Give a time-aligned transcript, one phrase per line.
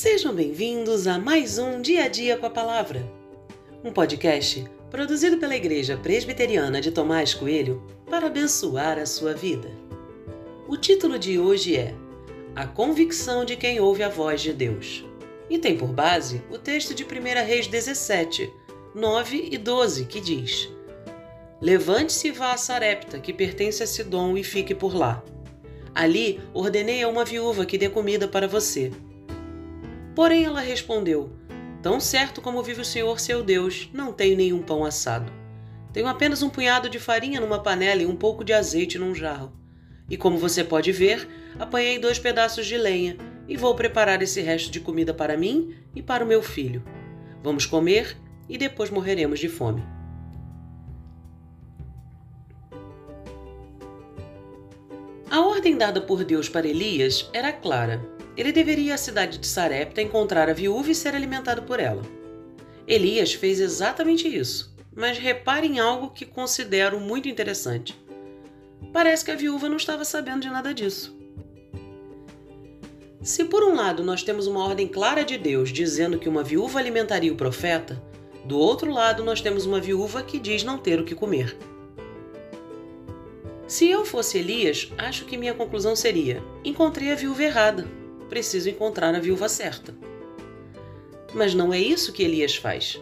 [0.00, 3.04] Sejam bem-vindos a mais um Dia a Dia com a Palavra,
[3.82, 9.68] um podcast produzido pela Igreja Presbiteriana de Tomás Coelho para abençoar a sua vida.
[10.68, 11.96] O título de hoje é
[12.54, 15.04] A Convicção de Quem Ouve a Voz de Deus
[15.50, 18.52] e tem por base o texto de 1 Reis 17,
[18.94, 20.70] 9 e 12, que diz:
[21.60, 25.24] Levante-se e vá a Sarepta, que pertence a Sidom, e fique por lá.
[25.92, 28.92] Ali ordenei a uma viúva que dê comida para você.
[30.18, 31.30] Porém ela respondeu:
[31.80, 35.32] Tão certo como vive o Senhor seu Deus, não tenho nenhum pão assado.
[35.92, 39.52] Tenho apenas um punhado de farinha numa panela e um pouco de azeite num jarro.
[40.10, 44.72] E como você pode ver, apanhei dois pedaços de lenha e vou preparar esse resto
[44.72, 46.82] de comida para mim e para o meu filho.
[47.40, 48.16] Vamos comer
[48.48, 49.84] e depois morreremos de fome.
[55.30, 58.17] A ordem dada por Deus para Elias era clara.
[58.38, 62.02] Ele deveria ir à cidade de Sarepta encontrar a viúva e ser alimentado por ela.
[62.86, 68.00] Elias fez exatamente isso, mas reparem em algo que considero muito interessante.
[68.92, 71.18] Parece que a viúva não estava sabendo de nada disso.
[73.20, 76.78] Se por um lado nós temos uma ordem clara de Deus dizendo que uma viúva
[76.78, 78.00] alimentaria o profeta,
[78.44, 81.58] do outro lado nós temos uma viúva que diz não ter o que comer.
[83.66, 87.86] Se eu fosse Elias, acho que minha conclusão seria: encontrei a viúva errada,
[88.28, 89.94] preciso encontrar a viúva certa.
[91.34, 93.00] Mas não é isso que Elias faz.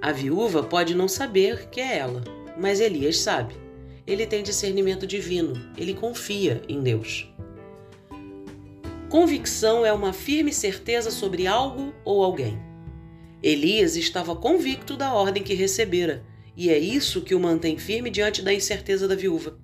[0.00, 2.22] A viúva pode não saber que é ela,
[2.58, 3.54] mas Elias sabe.
[4.06, 7.28] Ele tem discernimento divino, ele confia em Deus.
[9.08, 12.58] Convicção é uma firme certeza sobre algo ou alguém.
[13.42, 16.24] Elias estava convicto da ordem que recebera,
[16.56, 19.58] e é isso que o mantém firme diante da incerteza da viúva.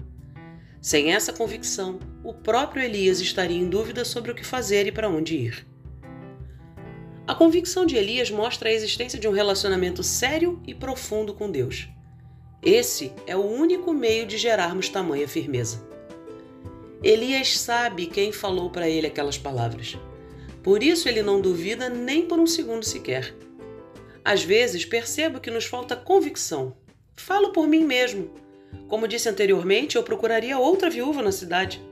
[0.80, 5.08] Sem essa convicção, o próprio Elias estaria em dúvida sobre o que fazer e para
[5.08, 5.66] onde ir.
[7.26, 11.88] A convicção de Elias mostra a existência de um relacionamento sério e profundo com Deus.
[12.62, 15.84] Esse é o único meio de gerarmos tamanha firmeza.
[17.02, 19.96] Elias sabe quem falou para ele aquelas palavras.
[20.62, 23.34] Por isso ele não duvida nem por um segundo sequer.
[24.24, 26.76] Às vezes percebo que nos falta convicção.
[27.16, 28.30] Falo por mim mesmo.
[28.88, 31.82] Como disse anteriormente, eu procuraria outra viúva na cidade.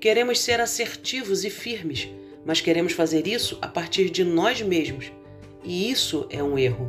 [0.00, 2.08] Queremos ser assertivos e firmes,
[2.42, 5.12] mas queremos fazer isso a partir de nós mesmos.
[5.62, 6.88] E isso é um erro.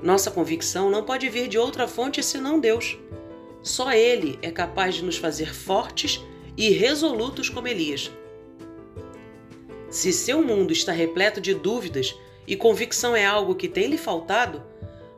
[0.00, 2.96] Nossa convicção não pode vir de outra fonte senão Deus.
[3.60, 6.24] Só Ele é capaz de nos fazer fortes
[6.56, 8.08] e resolutos como Elias.
[9.90, 12.14] Se seu mundo está repleto de dúvidas
[12.46, 14.62] e convicção é algo que tem lhe faltado,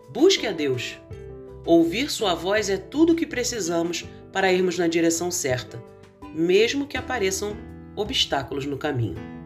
[0.08, 0.98] busque a Deus.
[1.66, 5.82] Ouvir sua voz é tudo o que precisamos para irmos na direção certa,
[6.34, 7.56] mesmo que apareçam
[7.96, 9.39] obstáculos no caminho.